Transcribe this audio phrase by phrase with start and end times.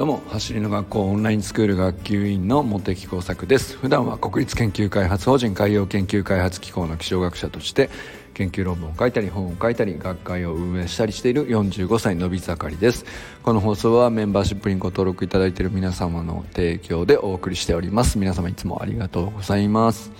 [0.00, 3.76] どうも走りの学校オンラインスクール学級委員の茂木耕作です。
[3.76, 7.90] 普段は国立研究開発法人海洋研究開発機構の気象学者として
[8.32, 13.04] 研究論文を書いたり本を書いたり学会を運営したりしている45歳のび盛りです。
[13.42, 18.18] この放送はメンバーシップにご登録いただいている皆様の提供でお送りしております。
[18.18, 20.10] 皆様いつもありがとうございます。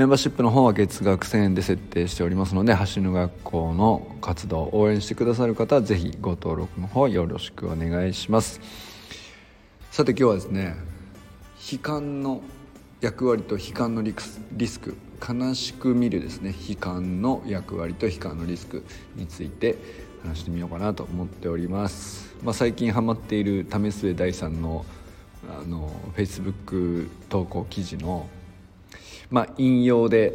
[0.00, 8.62] メンバーシップの方は月額1000円で設定しておりますので走る学校の活動を応援してくださる方はぜひご登録の方よろしくお願いします。
[9.90, 10.74] さて今日はですね
[11.70, 12.40] 悲観の
[13.02, 14.14] 役割と悲観のリ
[14.66, 18.82] スク悲しく見るですね悲観の役割と悲観のリスク
[19.16, 19.76] について
[20.22, 24.86] 話してみようかなと思っております、まあ、最近ハマっている為末大さんの
[25.46, 28.26] あの Facebook 投稿記事の
[29.30, 30.34] まあ、引用で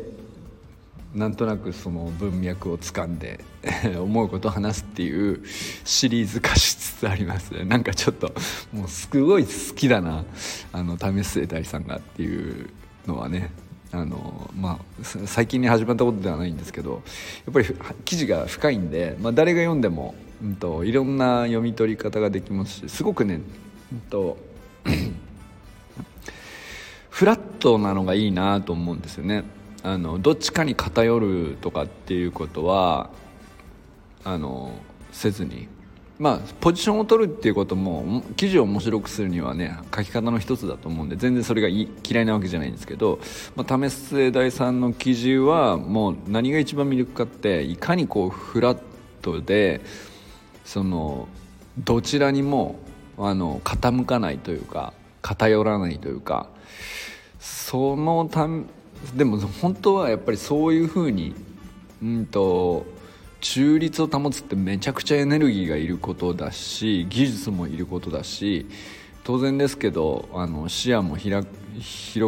[1.13, 3.39] なんとなくその文脈をつかんで
[3.97, 5.41] 思うことを話すっていう
[5.83, 8.33] シリーズ化しつつありますなんかちょっと
[8.73, 10.25] もうすごい好きだな
[10.73, 12.69] あの為末大さんがっていう
[13.07, 13.51] のはね。
[13.91, 17.01] あのまあ最近に始まったことではないんですけど
[17.45, 17.65] やっぱり
[18.03, 23.39] 記事が深いんで、まあ、誰が読んでも、うんと、いろんな読み取り方ができますしすごくね、
[23.93, 24.37] うんと
[27.15, 29.45] フラットなのがいいなと思うんですよね。
[29.83, 33.09] あのどっちかに偏るとかっていうことは
[34.25, 34.73] あの
[35.13, 35.69] せずに。
[36.19, 43.19] まあポジションを取るっていうことも記事を面白くするにはね書き方の一つだと思うんで全然それが嫌いなわけじゃないんですけど、
[43.55, 48.79] まあ、為末大さんの記事はもう何が一番魅力かっていかにこうフラッ
[49.21, 49.81] トで
[50.63, 51.27] その
[51.77, 52.79] どちらにも
[53.17, 56.47] あの傾かないというか偏らないというか
[57.39, 58.47] そのた
[59.15, 61.35] でも本当はやっぱりそういうふうに
[62.01, 62.85] うんと
[63.41, 68.65] 中立を保つってめちゃくちゃエネルギーがいることだし技術もいることだし
[69.23, 71.47] 当然ですけどあの視野も広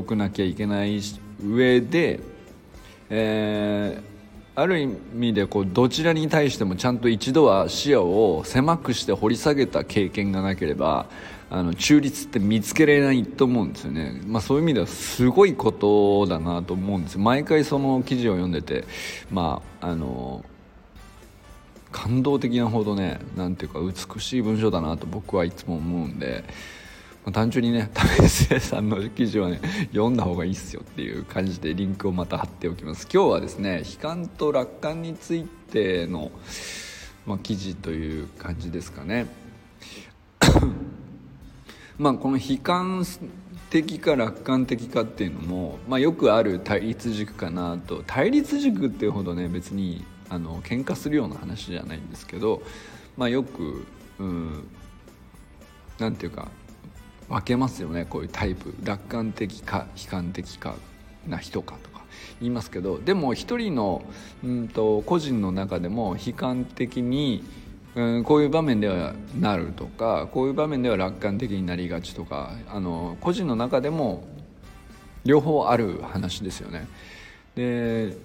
[0.07, 1.00] くなきゃいけない
[1.44, 2.19] 上で、
[3.09, 4.01] え、
[4.59, 11.06] ある意味でこうどちらに対してもちゃんと一度は視野を狭くして掘り下げた経験がなければ
[11.51, 17.19] あの中立って見つけられないと思うんですよね、まあ、そういう意味ではすごいことだなと思うんです。
[17.19, 18.85] 毎回その記事を読んでて
[19.29, 20.44] まああの
[21.91, 26.44] 感動的なほどねなんていうか美しい文章だなと僕はいつも思うんで、
[27.31, 29.59] 単純にね為末さんの記事はね
[29.91, 33.07] 読んだ方がいいっすよっていう感じでリンクをまた貼っておきます。
[33.11, 36.31] 今日はですね悲観と楽観についての、
[37.25, 39.27] まあ、記事という感じですかね。
[41.97, 43.05] まあ、この悲観
[43.69, 48.03] 的か楽観的かっていうのも、まあ、よくある対立軸かなと。
[48.05, 52.61] 対立軸っていうほどね別にあの喧嘩するような話じゃないんですけど、
[53.17, 53.85] まあ、よく
[54.19, 54.63] うん
[55.99, 56.49] なんていうか
[57.29, 60.75] 分けますよねこういうタイプ楽観的か悲観的か
[61.27, 62.03] な人かとか
[62.39, 64.03] 言いますけどでも一人の
[64.43, 67.43] うんと個人の中でも悲観的に
[67.97, 74.23] うん、こういう場面ではなるとかこういう場面では楽観的になりがちとかあの個人の中でも
[75.25, 76.87] 両方ある話ですよね。
[77.55, 78.16] で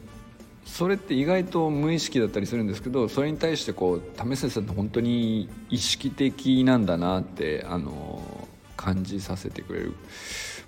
[0.67, 8.42] それって意外と無意識だったりするんですけどそれに対してこう為末さんって本当に意識的なんだなってあの
[8.83, 9.95] 感じさせてくれる、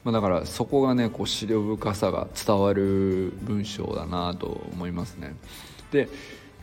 [0.04, 5.34] まあ、だからそこがねこう資料深さが伝わる文章だなと思いますね。
[5.90, 6.08] で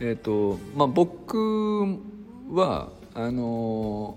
[0.00, 1.98] えーとまあ、僕
[2.50, 4.16] はあの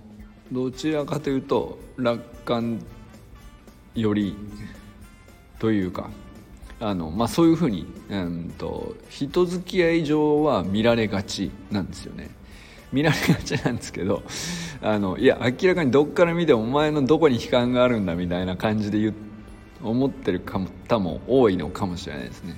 [0.51, 2.81] どちらかというと楽観
[3.93, 4.35] より
[5.59, 6.09] というか
[6.79, 12.29] あの、まあ、そういうふうに、うんと、人付き合い上は見られがちなんですよね。
[12.95, 14.23] 見られがちなんですけど
[14.81, 19.13] あのいや明らかにどっから見てもお前のどこに悲観があるんだみたいな感じで言
[19.83, 22.55] 思ってる方も多いのかもしれないですね。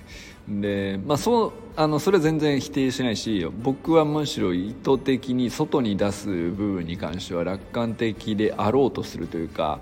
[0.47, 9.81] でまあ、そうあのそれは全然否定しないし僕はむしろ意図的に外に出す部分に関しては楽観的であろうとするというか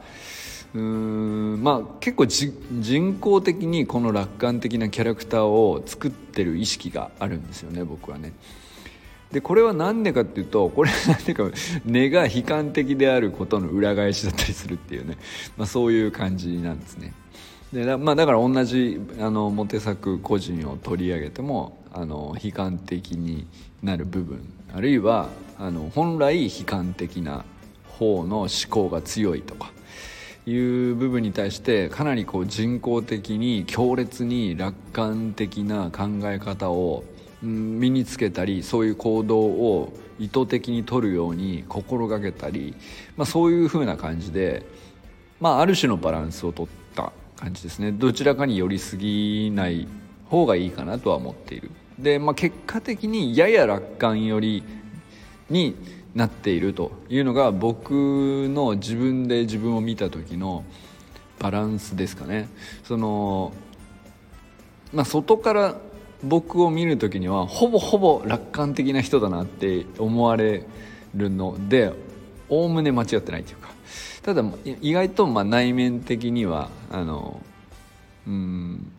[0.73, 8.33] うーん、まあ、結構人工的にこの楽観的なキャラクターを作ってる意識があるんですよね僕はね。
[9.35, 15.17] でこれは何でかっていうとこれは何ていうか根が悲観的であることの裏返しだったりするっていうね、
[15.57, 17.13] まあ、そういう感じなんですね。
[17.73, 23.45] でだ,、まあ、だから同じあのモテ作個人を取り上げてもあの悲観的に
[23.83, 24.39] なる部分
[24.73, 25.27] あるいは
[25.59, 27.43] あの本来悲観的な
[27.89, 29.69] 方の思考が強いとか
[30.45, 37.03] いう部分に対してかなりこう人工的に強烈に楽観的な考え方を
[37.45, 42.75] 身につけたりそういう行動を意図的に取るように心がけたり、
[43.17, 44.65] まあ、そういう風な感じで、
[45.39, 47.91] まあ、ある種のバランスを取った感じですね。
[47.91, 49.87] どちらかに寄りすぎない
[50.29, 51.71] 方がいいかなとは思っている。
[51.99, 54.63] で、まあ、結果的にやや楽観寄り
[55.49, 55.75] に
[56.13, 57.91] なっているというのが僕
[58.49, 60.63] の自分で自分を見た時の
[61.39, 62.47] バランスですかね。
[62.83, 63.53] その
[64.93, 65.75] まあ外から
[66.23, 70.63] 僕を見る時にはほぼほぼ楽観的な人だなって思われ
[71.15, 71.93] るので
[72.49, 73.69] おおむね間違ってないというか
[74.23, 74.43] ただ
[74.81, 77.41] 意外とまあ内面的にはあの
[78.27, 78.91] うん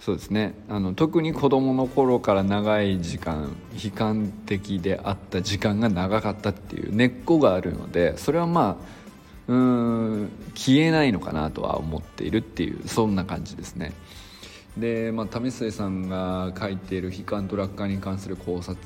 [0.00, 8.98] そうですねあの特に子どもの頃から長い時間悲観的であった時間が長かったっていう根っこがあるのでそれはまあ
[9.48, 13.92] うん消えないのかなとは思っているっていうそんな感じですね。
[14.76, 18.76] で、まあ、為末さんが書いている悲観と楽観に関する考察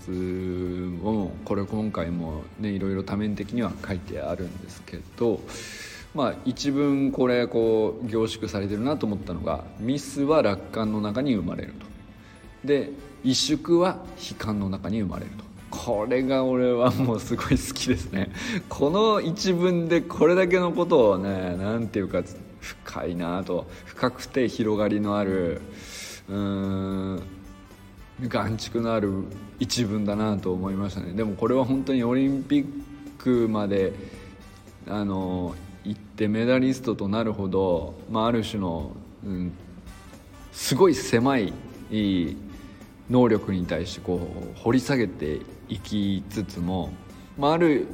[1.04, 5.40] をこれ今回もねいろいろ多面的には書いてあるんですけど、
[6.14, 11.86] まあ、一文これこう凝縮されてるなと思ったのが「ミスは楽観の中に生まれる」と。
[12.66, 12.90] で
[13.24, 15.52] 「萎縮は悲観の中に生まれる」と。
[15.72, 18.30] これが俺はもうすごい好きですね
[18.68, 22.22] この一文でこれだけのことをね何ていうか
[22.62, 23.66] 深いなと。
[23.84, 25.60] 深くて広がりのある
[26.28, 27.22] うん
[28.20, 29.24] 眼蓄のある
[29.58, 31.12] 一文だなと思いましたね。
[31.12, 32.66] でもこれは本当にオリンピッ
[33.18, 33.92] クまで
[34.88, 35.54] あの
[35.84, 38.92] 行ってメダリストとなるほど、まあ、ある種の、
[39.24, 39.52] うん、
[40.52, 41.52] すごい狭い
[43.10, 46.92] 能力に対してこう掘り下げていきつつも、
[47.36, 47.88] まあ、ある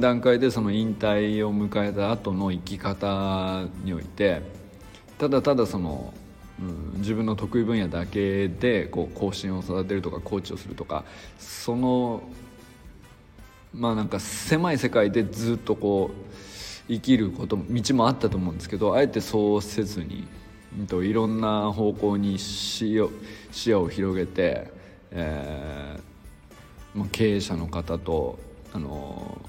[0.00, 4.42] 段階でその引退を迎えた後の生き方において
[5.18, 6.14] ただただその、
[6.60, 11.04] うん、自分の得意分野だけでこう後進を育てるとかコーチをするとか
[11.38, 12.22] その
[13.72, 16.34] まあなんか狭い世界でずっとこう
[16.88, 20.28] 生きること道もあったと思うんですけどあえてそうせずに、
[20.86, 23.08] と、いろんな方向に視野
[23.50, 24.70] 視野を広げて、
[25.10, 28.38] えーまあ、経営者の方と
[28.72, 29.40] あの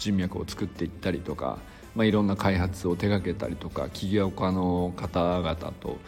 [0.00, 1.58] 人脈を作っていったりとか、
[1.94, 5.98] まあ、いろんな開発を手がけたりとか起業家の方々と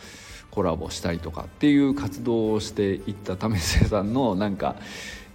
[0.51, 4.77] コラボしたりとかっていう活動をしていった為末さんのなんか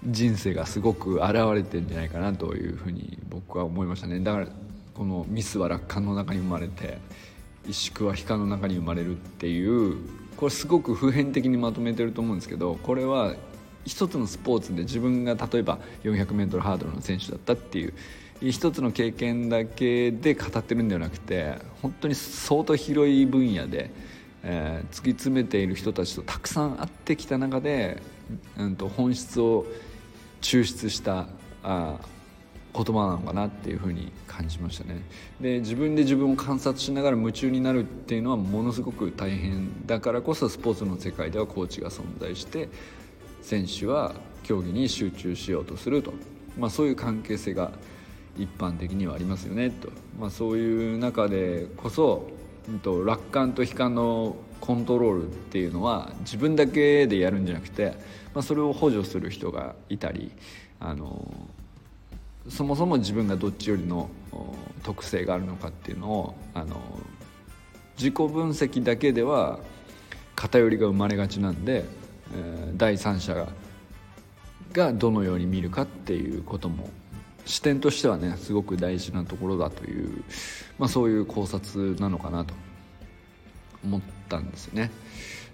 [0.06, 4.20] 人生がすごく現れてるんじゃないかなというふうに僕は思いましたね。
[4.20, 4.48] だから
[4.94, 6.98] このミスは楽観の中に生まれて
[7.68, 9.98] 萎縮は悲観の中に生まれるっていう
[10.38, 13.36] これすごく普遍的にまとめてると思うんですけどこれは
[13.86, 17.94] 一つのスポーツで自分が例えば 400m ハードルの選手だったっていう
[18.42, 23.90] 一つの経験だけで語ってるんではなくて本当に相当広い分野で、
[24.44, 28.02] えー、突き詰めている人たちとたくさん会ってきた中で、
[28.58, 29.66] うん、と本質を
[30.42, 31.28] 抽出した
[31.64, 31.98] あ
[32.74, 35.02] 言葉なのかなっていうふうに感じましたね。
[35.42, 42.70] で自分で自分を観察しながら夢中になるっていうのはものすごく大変だからこそスポーツの世界ではコーチが存在して
[43.42, 44.14] 選手は
[44.44, 46.14] 競技に集中しようとすると、
[46.58, 47.72] まあ、そういう関係性が
[48.38, 49.90] 一般的にはありますよねと、
[50.20, 52.30] まあ、そういう中でこそ、
[52.70, 57.94] うん、と楽観と悲観のコントロールっていうのは自分だけでやるんじゃなくて、
[58.34, 60.32] まあ、それを補助する人がいたり
[60.80, 61.32] あの
[62.50, 64.10] そもそも自分がどっちよりの
[64.84, 66.82] 特性があるのかっていうのをあの
[67.98, 69.60] 自己分析だけでは
[70.36, 71.84] 偏りが生まれがちなんで、
[72.34, 73.48] えー、第三者が
[74.74, 76.90] がどのように見るかっていうことも
[77.48, 80.24] 視点としてはねすごく大事なところだという、
[80.78, 82.54] まあ、そういう考察なのかなと
[83.84, 84.92] 思ったんですよね。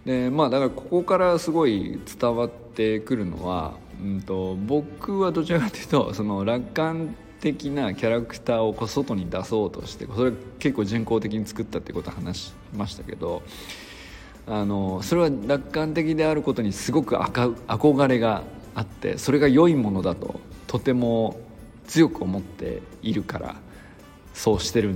[0.06, 13.44] でまあだからここからすごい伝わってくるのは、うんと、僕はどちらかというとその楽観的なキャラクターをこう外に出そうとしてそれ結構人工的に作ったってことを話しましたけど
[14.48, 18.44] あのそれは楽観的であることにすごく憧れが
[18.76, 21.40] あってそれが良いものだととても
[21.88, 23.56] 強く思っているから
[24.34, 24.96] そうしてる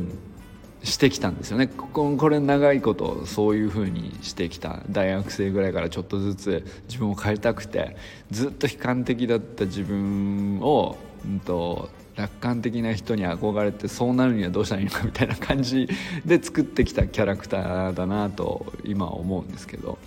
[0.83, 1.67] してきたんですよね。
[1.67, 4.83] ここれ長いことそういうふうにしてきた。
[4.89, 7.97] 大学生ぐらいからちょっとずつ自分を変えたくて
[8.31, 15.87] ずっと悲観的だった自分を、うんと、楽観的な人に憧れてそうなるにはどうしたらいいのかみたいな感じ
[16.25, 19.99] で作ってきたキャラクターだなと今は思うんですけど、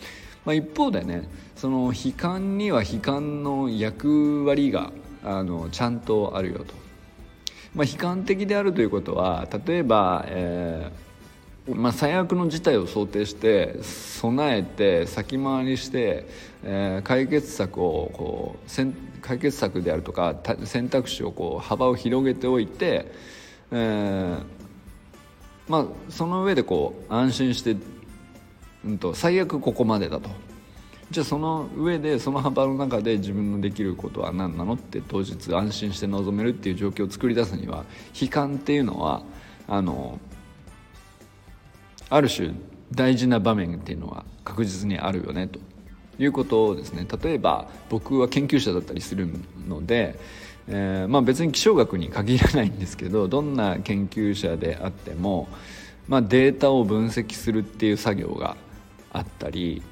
[0.45, 4.93] まあ、一方でねその悲観には悲観の役割が
[5.25, 6.75] あのちゃんとあるよと。
[7.75, 10.91] まあ、悲観的であるということは例えば、え
[11.69, 16.27] まあ、最悪の事態を想定して備えて先回りして、
[16.65, 20.35] えー、解決策をこう解決策であるとか
[20.65, 23.13] 選択肢をこう幅を広げておいて、
[23.71, 24.43] えー、
[25.69, 27.77] まあ、その上でこう安心して、
[28.85, 30.31] うんと、最悪ここまでだと
[31.11, 37.85] じゃあその上でその幅の中で自分のできることは何なのって当日安心して臨めるっていう状況を作り出すには
[38.21, 39.23] 悲観っていうのは
[39.67, 40.21] あの
[42.09, 42.53] ある種
[42.93, 45.59] 大事な場面っていうのは確実にあるよねと
[46.21, 47.07] いうことをですね。
[47.23, 49.29] 例えば僕は研究者だったりする
[49.67, 50.19] ので、
[50.69, 55.49] えー、まあ、別に気象学に限らないんですけどどんな研究者であっても、
[56.07, 58.57] まあ、データを分析するっていう作業が
[59.13, 59.83] あったり、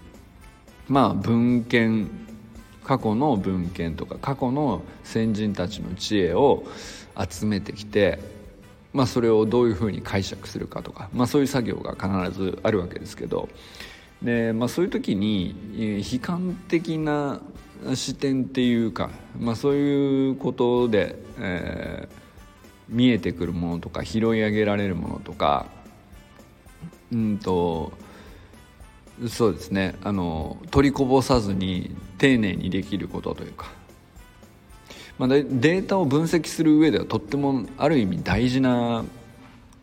[0.89, 2.09] まあ、文献
[2.85, 6.65] 過去の文献とか過去の先人たちの知恵を
[7.29, 8.19] 集めてきて
[8.93, 13.49] まあ、それをどういうふうに解釈するかとか、まあ、そういう作業が必ずあるわけですけど
[14.23, 17.41] で、まあ、そういう時に悲観的な
[17.95, 22.13] 視点っていうか、まあ、そういうことで、えー、
[22.89, 25.67] 見えてくるものとか拾い上げられるものとか
[27.13, 27.93] うんと
[29.29, 29.97] そうですね。
[30.05, 33.73] あの取りこぼさずに丁寧にできることというか。
[35.19, 39.05] まあ、データを分析する上ではとってもある意味大事な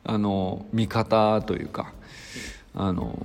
[0.05, 1.91] あの見方というか。
[2.73, 3.17] あの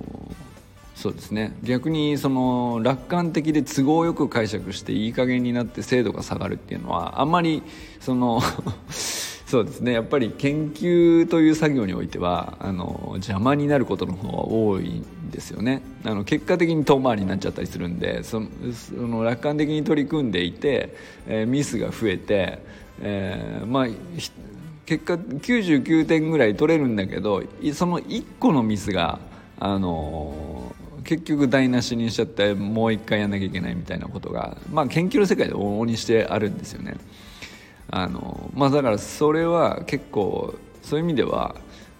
[0.95, 1.57] そうですね。
[1.63, 7.63] 逆にその楽観的で都合よく解釈していい加減になって精度が下がるっていうのはあんまり
[7.99, 8.39] その
[9.51, 18.41] そうですねやっぱり研究という作業においてはあの邪魔になることの方が多いんですよねあの結果的に遠回りになっちゃったりするんでそ
[18.91, 20.95] の楽観的に取り組んでいて、
[21.27, 22.59] えー、ミスが増えて、
[23.01, 23.87] えー、まあ
[24.85, 27.43] 結果99点ぐらい取れるんだけど
[27.73, 29.19] その1個のミスが
[29.59, 36.95] あの結局台無しにしちゃってもう一回やんなきゃいけないみたいなことが、まあ、研究の世界で往々にしてあるんですよね。
[37.93, 41.55] あのまあ、だからそれは結構そういう意味では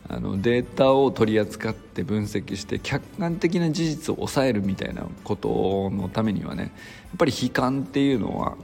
[0.07, 6.71] あのデータを取り扱って分析して客観的な事実を抑えるみたいなことのためにはねやっ
[7.17, 8.55] ぱり悲観っていうのは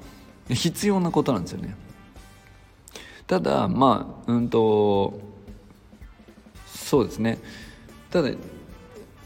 [0.50, 1.76] 必要なことなんですよね。
[3.28, 5.20] ただまあうんと
[6.66, 7.40] そうですね。
[8.10, 8.32] ただ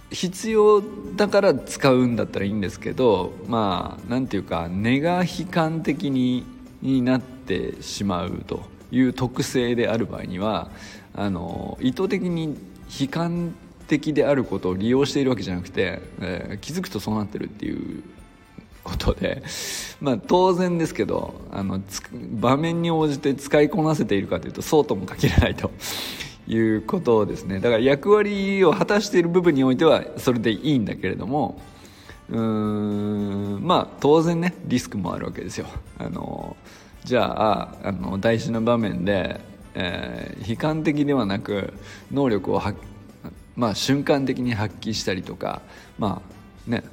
[0.09, 0.81] 必要
[1.15, 10.69] だから使うんだったらいいんですけどまあなんていうか根が悲観的にになってしまうという特性である場合には
[11.13, 12.57] あの意図的に
[12.99, 13.55] 悲観
[13.87, 18.03] 的であることを利用しているわけじゃなくて、えー、気づくとそうなってるっていう
[18.83, 19.43] ことで、
[19.99, 21.81] まあ、当然ですけどあの
[22.39, 25.71] 場面に応じて使いこなせているかというとそうとも限らないと
[26.47, 27.59] いうことですね。
[27.59, 31.61] だから役割を果たしている部分においてはそれでいいんだけれども
[32.31, 35.67] うーんまあ当然ねリスクもあるわけですよ。
[35.97, 36.55] あの
[37.03, 39.41] じゃああの大事な場面で、
[39.73, 41.73] えー、悲観的ではなく
[42.11, 42.61] 能力を、
[43.55, 45.61] まあ、瞬間的に発揮したりとか
[45.97, 46.21] ま
[46.67, 46.83] あね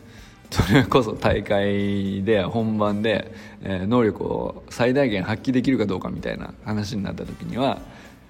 [0.51, 7.79] それこそ大会で本番で、えー、能力を最大限発揮できるかどうかみたいな話になった時には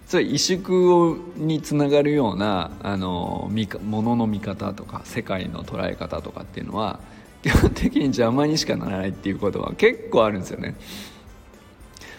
[0.09, 3.51] それ萎縮につながるようなあの
[3.85, 6.99] ものの見方とか世界の捉え方とかっていうのは
[7.45, 10.75] 基本的に邪魔にしかならないっていうことは結構あるんですよね。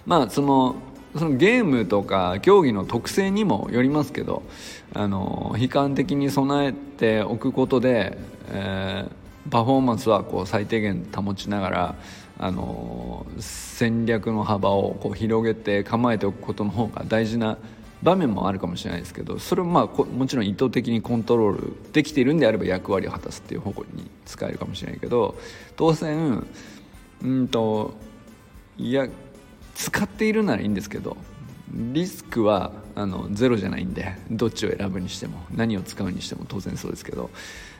[0.05, 0.75] まあその
[1.17, 4.43] そのゲームとか競技の特性にもよりますけど
[4.93, 8.19] あの悲観的に備えておくことで、
[8.51, 11.95] えー、パフォーマンスはこう最低限保ちながら
[12.41, 17.57] あの戦略の幅をこう広げて構えておくことの方が大事な
[18.01, 25.37] 場面もあるかもしれないですけどそれもまあもちろん意図的にコントロールできているんであれば役割を果たすっていう方向に使えるかもしれないけど
[25.75, 26.47] 当然
[27.21, 27.93] うんと
[28.77, 29.07] いや
[29.75, 31.17] 使っているならいいんですけど
[31.73, 37.29] リスクはあのゼロじゃないんでどっちを選ぶにしても何を使うにしても当然そうですけど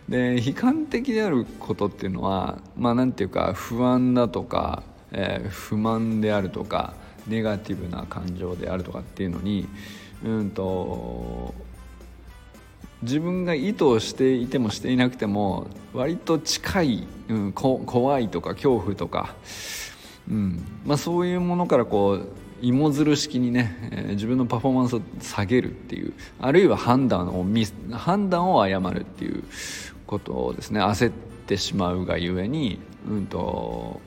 [0.10, 6.96] で悲観的であることっていうのはまあ何ていうか不安だとか、えー、不満であるとか
[7.28, 9.68] ネガティブな感情であるとかっていうのに
[10.26, 11.54] うんと
[13.04, 19.36] 自分が意図をしていてもしていなくても割と近い、うん、怖いとか恐怖とか
[20.30, 22.28] うんまあ、そういうものからこう
[22.62, 27.46] 芋づる式にね、えー、自分のパフォーマンスを下げるっていうあるいは判断を
[27.92, 29.44] 判断を誤るっていう
[30.10, 31.12] ことをですね焦っ
[31.46, 34.02] てしまうがゆえに、うんと、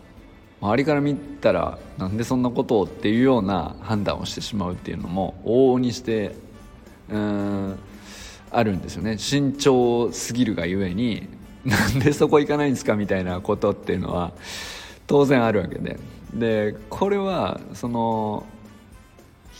[0.61, 6.35] 周りから見たらなんでそんなことをっていうような判断をしてしまうっていうのも往々にして
[7.09, 7.79] うん
[8.51, 9.17] あるんですよね。
[9.17, 11.29] 慎重すぎるがゆえに
[11.65, 14.33] なんでそこ行かないんですかみたいなことっていうのは
[15.07, 15.99] 当然あるわけで。
[16.35, 18.45] でこれはその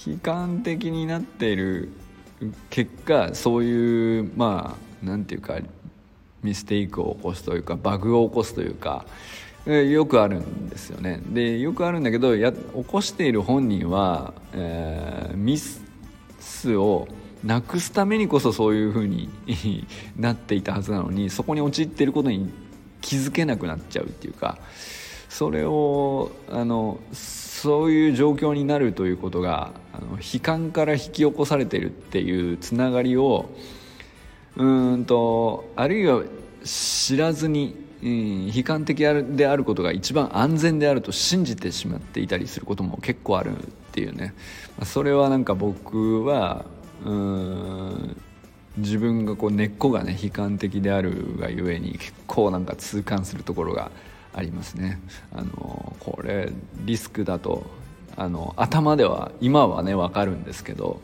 [0.07, 1.91] 悲観的になっている
[2.71, 5.59] 結果そういうまあなんていうか
[6.43, 9.07] ミステイクを起こすというかバグを起こすというか
[9.67, 11.21] よくあるんですよね。
[11.25, 17.07] でよくあるんだけどや起こしている本人は、えー、ミスを
[17.45, 19.29] なくすためにこそそういう風に
[20.19, 22.51] なっていたはずなのにそこに陥っていることに
[23.01, 24.59] 気づけなくなっちゃうっていうか
[25.29, 33.49] それをあのそういう状況になるということがあの悲観から引き起こされているっていうつながりを
[34.57, 36.23] うんとあるいは
[36.65, 43.61] 知らずに、うん、悲観的であることが一番安全であると信じてしまっていたりすることも結構あるっ
[43.93, 44.35] ていうね
[44.85, 46.65] それはなんか僕は
[47.05, 48.17] うん
[48.79, 53.91] 自分がこう根っこがね悲観的であるがゆえに結構なんか痛感するところが
[54.35, 54.99] ありますね。
[55.35, 56.51] あのこれ
[56.85, 57.67] リスクだと
[58.17, 61.03] あの頭では今はね分かるんですけど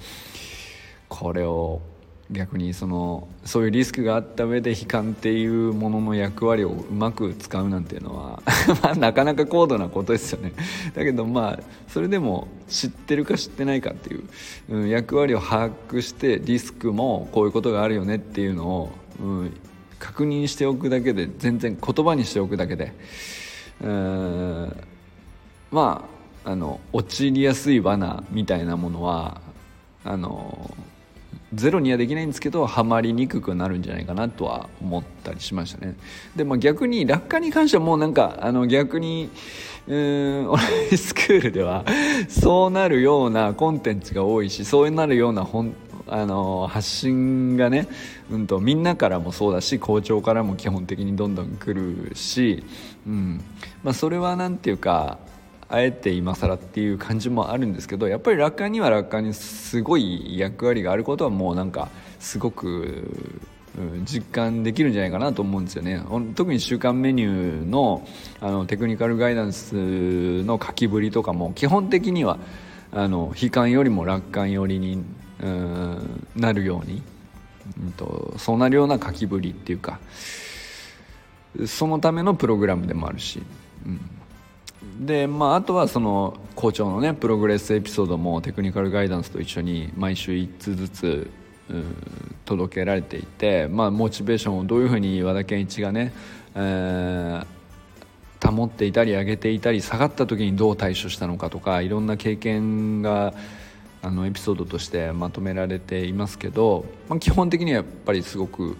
[1.09, 1.83] これを
[2.31, 8.43] 逆にそのそういうリスクがあった上で悲観っていうものの役割をうまく使うなんていうのは
[8.83, 10.53] まあなかなか高度なことですよね。
[10.95, 14.25] だけどまあそれでも知ってるか知ってないかっていう、
[14.69, 19.53] うん、役割を把握してリスクもこういうことがあるよねっていうのを、うん、
[19.99, 22.93] 確認しておくだけで全然言葉にしておくだけで
[23.83, 24.77] うん
[25.71, 26.05] ま
[26.45, 29.41] ああの陥りやすい罠みたいなものは
[30.05, 30.75] あの
[31.55, 35.97] ゼロにはできないんですけどハマりにくくなるんじゃないかなとは思ったりしましたね。
[36.37, 39.31] でも逆に落下に関してはもうなんかあの逆に
[39.87, 41.85] うんオンラインスクールでは
[42.29, 45.75] そうなるようなコンテンツが多いしそうなるような本
[46.11, 47.87] あの発信がね、
[48.31, 52.65] うんと、みんなからもそうだし校長からも基本的にどんどん来るし、
[53.07, 53.41] うん。
[53.85, 55.19] まあ、それは何ていうか
[55.71, 63.39] あえて今更っていう感じもあるんですけどやっぱり楽観には楽観にすごい役割があることはもうなんかすごく
[64.05, 66.03] 実感できるんじゃないかなと思うんですよね。
[66.35, 68.07] 特に週間メニューの
[68.41, 69.75] あのテクニカルガイダンス
[70.43, 72.39] の書きぶりとかも基本的には
[72.91, 75.05] あの悲観よりも楽観寄りに
[76.35, 77.03] なるように、
[77.79, 80.01] うんと、そうなるような書きぶりっていうか
[81.67, 83.43] そのためのプログラムでもあるし。
[83.85, 84.18] うん。
[84.99, 91.31] でまあ、あとはその校長のねプログレスエピソードもテクニカルガイダンスと一緒に毎週1つずつ
[92.45, 96.13] 届けられていて、まあ、モチベーションをどういうふうに和田健一がね、
[96.57, 103.35] えー、保っていたり上げていたり下がった時にどう対処したのかとかいろんな経験が
[104.03, 108.77] あのエピソードとしてまとめられていますけど、まあ、基本的にはやっぱりすごく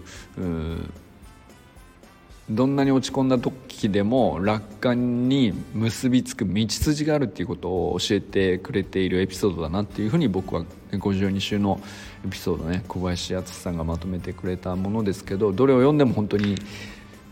[2.49, 11.79] どんなに落ち込んだ時でも楽観に結びつく道筋があるっていうことを教えてくれているエピソードだなっていうふうに僕は52週の
[12.25, 16.55] エピソードね小林敦さんがまとめてくれたものですけどどれを読んでも本当に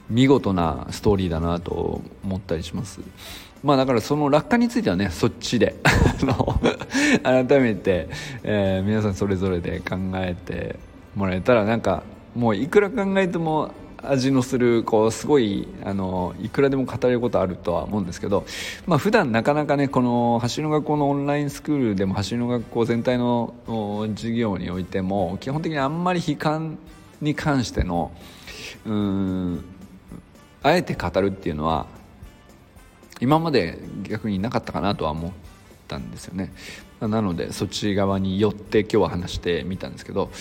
[0.10, 3.02] 見事なストーリーだなと思ったりします。
[3.64, 5.76] まあだからその楽観についてはねそっちで
[7.24, 8.08] 改めて、
[8.44, 10.78] えー、皆さんそれぞれで考えて
[11.16, 12.04] もらえたらなんか
[12.36, 13.72] もういくら考えても
[14.04, 18.46] 味のするこうすごいあのいくらでも語れることあるとは思うんですけど、
[18.86, 23.54] まあ普段なかなかねこの走りの学校のオンラインスクールでも走りの学校全体の
[24.16, 26.78] 授業においても基本的にあんまり悲観
[27.22, 28.12] に関しての
[28.86, 29.66] うん
[30.64, 31.88] あえて語るっていうのは
[33.20, 35.32] 今まで逆になかったかなとは思っ
[35.88, 36.54] たんですよね。
[37.00, 40.32] なのでそっち側に寄って今日は話してみたんですけど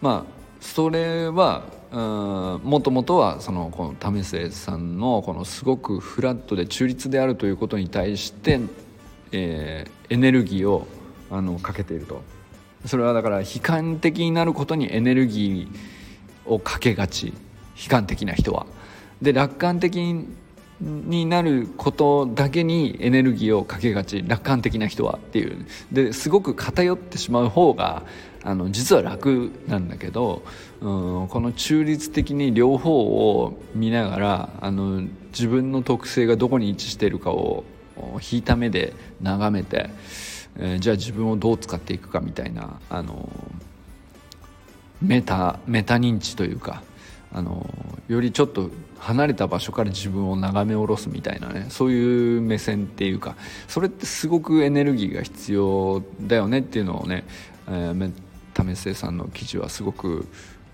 [0.00, 8.60] まあそれはもともとはそのこの為末さんのこのすごくフラットで中立であるということに対して、
[9.30, 10.86] えー、エネルギーを
[11.30, 12.22] あのかけていると。
[12.86, 17.34] それはだから悲観的になることにエネルギーをかけがち。
[17.76, 18.66] 悲観的な人は。
[19.20, 20.26] で楽観的
[20.80, 24.24] になることだけにエネルギーをかけがち。
[24.26, 25.66] 楽観的な人はっていう。
[25.92, 28.02] ですごく偏ってしまう方が
[28.44, 30.42] あの実は楽なんだけど、
[30.80, 37.64] うん、この中立的に両方を見ながらあの自分の特性がどこに位置しているかを
[38.32, 39.90] 引いた目で眺めて、
[40.58, 43.28] えー、じゃあ自分をどう使っていくかみたいなあの
[45.00, 46.82] メタメタ認知というか
[47.32, 47.66] あの
[48.08, 57.24] よりちょっと離れた場所から自分を眺め下ろすみたいなねそういう目線っていうかそれってすごくエネルギーが必要だよねっていうのをね、
[57.68, 58.12] えー、
[58.54, 60.26] 為末さんの記事はすごく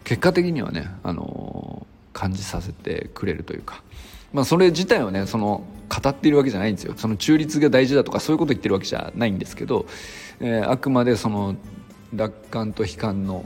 [0.04, 3.82] 結果的にはね、あの感じさせてくれるというか。
[4.32, 9.86] まあ、それ自体はねその語っているわけじゃないんですよその中立が大事だとかそういうこと言ってるわけじゃないんですけど、
[10.40, 11.56] えー、あくまでその
[12.14, 13.44] 楽観と悲観の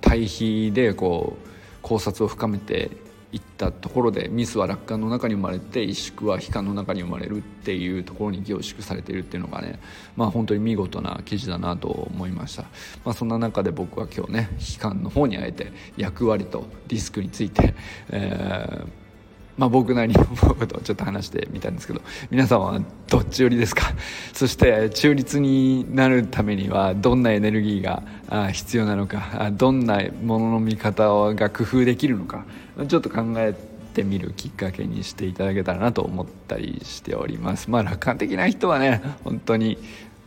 [0.00, 1.48] 対比でこう
[1.82, 2.90] 考察を深めて
[3.30, 9.78] いったところでミスは楽観の中に生まれて萎縮は悲観の中に生まれるっていうところに凝縮されているっていうのがね
[10.16, 12.62] まあ本当に見事な記事だなと思いました、
[13.04, 17.74] まあ、そんな中で僕は今日ね悲観の方にあえて役割とリスクについて、
[18.10, 19.07] えー
[19.58, 23.92] まあ、僕なりに思うことをちょっと話してみたんですけど皆さんはどっち寄りですか？
[24.32, 28.02] そして中立になるためにはどんなエネルギーが
[28.52, 32.44] 必要なのかどんなものの見方が工夫できるのか
[32.86, 33.54] ちょっと考え
[33.94, 37.68] てみるきっかけにしていただけたらなと思ったりしております。
[37.68, 39.76] まあ楽観的な人はね本当に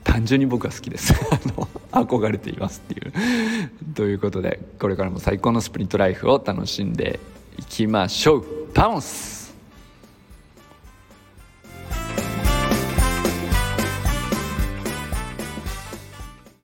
[0.04, 1.14] 単純に僕は好きです。
[1.94, 3.14] 憧れていますっていう。
[3.96, 7.20] ということでこれからも最高のスプリントライフを楽しんで
[7.58, 8.46] いきましょう。
[8.74, 9.41] バウンス。